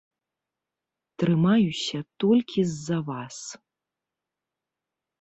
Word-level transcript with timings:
Трымаюся 1.25 1.99
толькі 2.25 2.59
з-за 2.73 2.99
вас. 3.13 3.37